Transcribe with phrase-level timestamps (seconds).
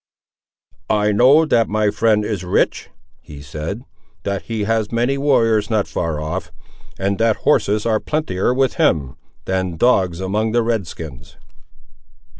[0.89, 2.89] "I know that my friend is rich,"
[3.21, 3.83] he said;
[4.23, 6.51] "that he has many warriors not far off,
[6.97, 11.37] and that horses are plentier with him, than dogs among the red skins."